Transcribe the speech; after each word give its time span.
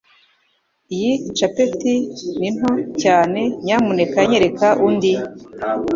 Iyi 0.95 1.11
capeti 1.37 1.93
ni 2.39 2.49
nto 2.55 2.71
cyane 3.01 3.41
Nyamuneka 3.63 4.17
nyereka 4.29 4.67
undi 4.87 5.11